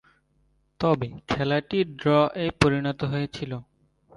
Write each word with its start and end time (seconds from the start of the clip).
তবে 0.79 1.09
খেলাটি 1.27 1.79
ড্রয়ে 1.99 2.47
পরিণত 2.61 2.99
হয়েছিল। 3.03 3.51